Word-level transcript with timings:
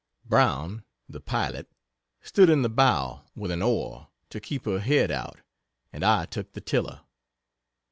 Brown, 0.25 0.83
the 1.07 1.19
pilot, 1.21 1.69
stood 2.23 2.49
in 2.49 2.63
the 2.63 2.69
bow, 2.69 3.21
with 3.35 3.51
an 3.51 3.61
oar, 3.61 4.09
to 4.31 4.39
keep 4.39 4.65
her 4.65 4.79
head 4.79 5.11
out, 5.11 5.41
and 5.93 6.03
I 6.03 6.25
took 6.25 6.53
the 6.53 6.61
tiller. 6.61 7.01